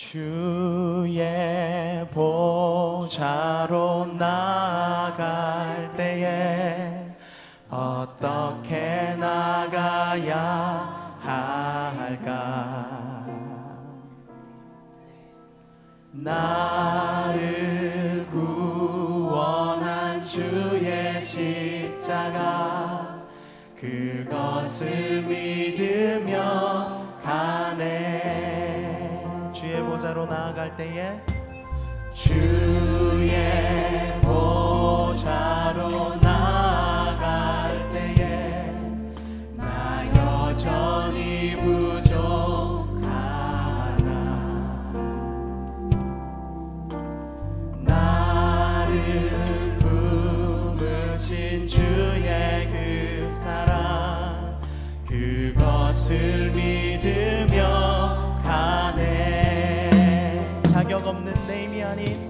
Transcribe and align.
주의 0.00 2.08
보좌로 2.10 4.06
나갈 4.18 5.94
때에 5.94 7.14
어떻게 7.68 9.14
나가야 9.16 11.18
할까? 11.20 13.26
나 16.12 16.59
주의 29.60 29.78
보좌로 29.82 30.24
나아갈 30.24 30.74
때에 30.74 31.20
주의 32.14 34.18
보좌로 34.22 36.18
나 36.18 36.29
done 61.96 62.29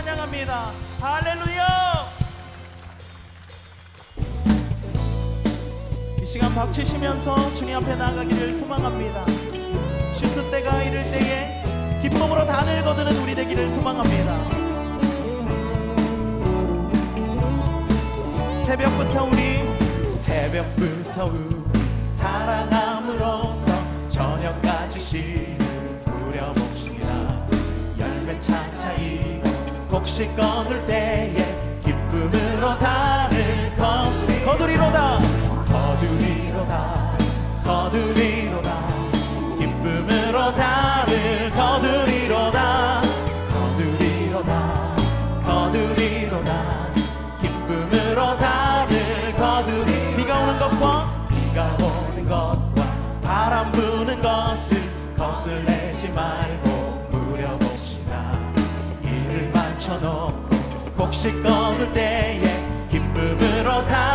찬양합니다. 0.00 0.70
할렐루야! 1.00 1.66
이 6.22 6.26
시간 6.26 6.54
박치시면서 6.54 7.52
주님 7.52 7.76
앞에 7.76 7.96
나가기를 7.96 8.54
소망합니다. 8.54 9.26
쉴수 10.14 10.50
때가 10.50 10.82
이를 10.84 11.10
때에 11.10 12.00
기쁨으로 12.00 12.46
단을 12.46 12.82
거두는 12.82 13.14
우리 13.18 13.34
되기를 13.34 13.68
소망합니다. 13.68 14.38
새벽부터 18.64 19.24
우리 19.24 20.08
새벽부터 20.08 21.26
우 21.26 22.00
사랑함으로써 22.00 23.66
저녁까지 24.08 24.98
시 24.98 25.58
부려봅시다 26.06 27.46
열매 27.98 28.38
차차이 28.38 29.49
곡식 29.90 30.36
거둘 30.36 30.86
때에 30.86 31.34
기쁨으로 31.84 32.78
다 32.78 33.28
단을 33.76 34.44
거두리로다. 34.44 35.20
거두리로다. 35.66 37.18
거두리. 37.64 38.39
없이 61.20 61.30
거둘 61.42 61.92
때에 61.92 62.40
기쁨으로 62.90 63.84
다 63.86 64.09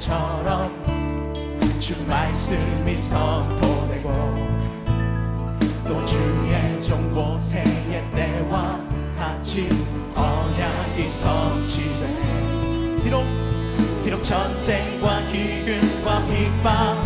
새처럼 0.00 1.30
주 1.78 1.94
말씀이 2.06 2.98
선포되고 2.98 4.10
또 5.86 6.04
주의 6.06 6.82
종고생의 6.82 8.10
때와 8.14 8.80
같이 9.18 9.68
언약이 10.14 11.10
성취되 11.10 13.00
비록 13.04 13.26
비록 14.02 14.22
전쟁과 14.22 15.26
기근과 15.26 16.26
핍박 16.26 16.99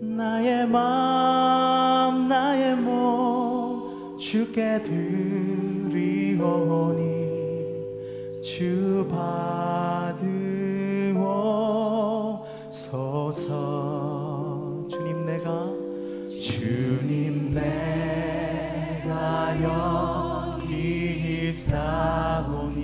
나의 0.00 0.66
마음 0.66 2.26
나의 2.28 2.76
몸 2.76 4.16
주께 4.18 4.82
드리오니 4.82 4.96
주 8.42 9.06
받으옵소서. 9.10 10.16
주님 14.88 15.26
내가 15.26 15.68
주님 16.40 17.52
내가 17.52 19.62
여 19.62 20.15
기 21.46 21.50
있사오니 21.50 22.82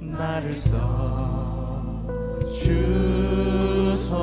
나를 0.00 0.56
써 0.56 2.06
주소서. 2.62 4.18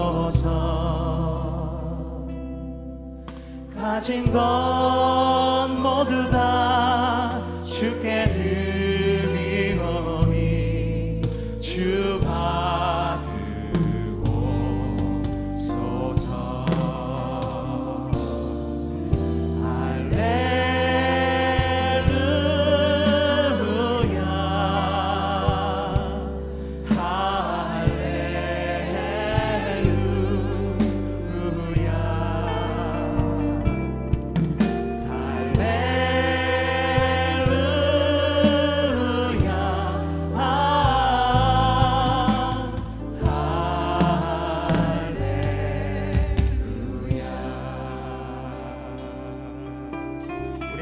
가진 3.76 4.32
것 4.32 5.68
모두 5.82 6.30
다 6.30 6.75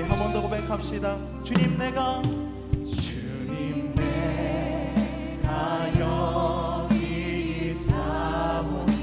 우리 0.03 0.10
한 0.10 0.19
번 0.19 0.33
더 0.33 0.41
고백합시다. 0.41 1.17
주님 1.43 1.77
내가 1.77 2.22
주님 3.01 3.93
내가 3.95 5.89
여기 6.00 7.69
있사오니 7.69 8.93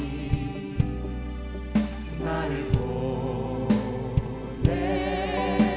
나를 2.23 2.66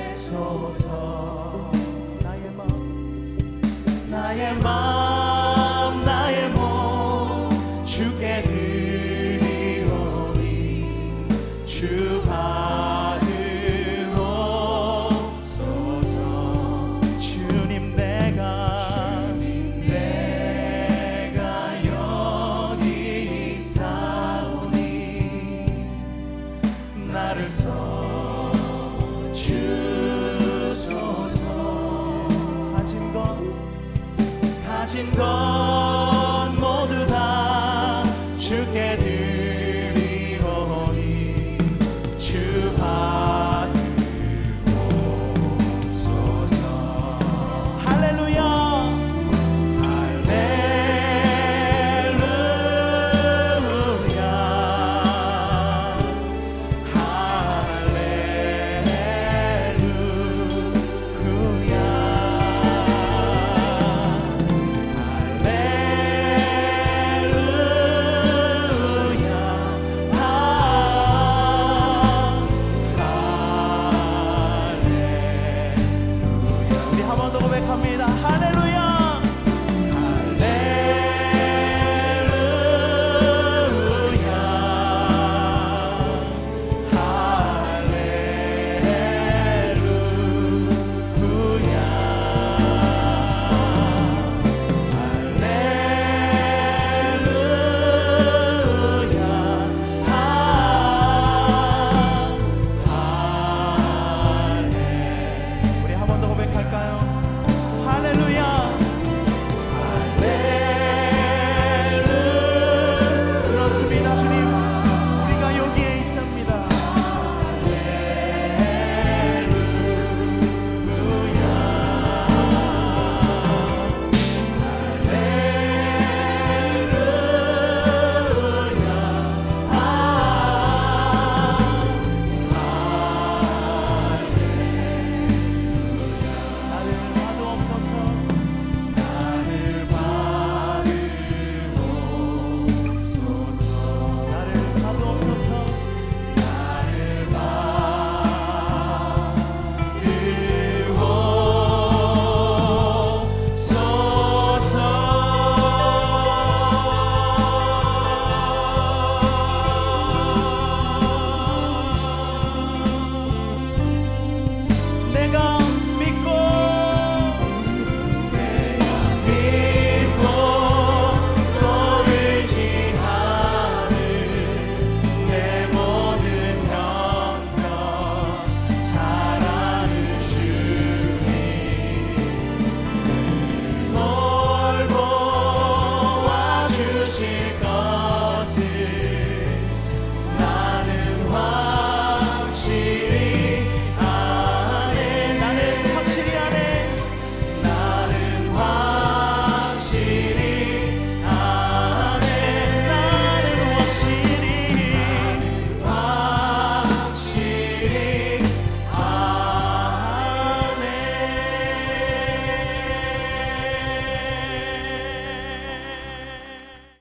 보내소서 0.03 1.71
나의 2.21 2.51
마음 2.57 4.07
나의 4.09 4.53
마음 4.57 6.03
나의 6.05 6.49
몸 6.51 7.85
주께 7.85 8.41
드리오니 8.43 10.09
주받 11.65 12.62